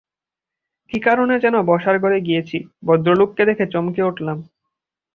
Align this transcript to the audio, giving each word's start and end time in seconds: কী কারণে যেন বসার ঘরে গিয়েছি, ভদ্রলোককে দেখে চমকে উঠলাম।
কী 0.91 0.97
কারণে 0.99 1.35
যেন 1.39 1.55
বসার 1.61 1.95
ঘরে 1.99 2.19
গিয়েছি, 2.21 2.57
ভদ্রলোককে 2.85 3.43
দেখে 3.45 3.65
চমকে 3.67 4.01
উঠলাম। 4.03 4.37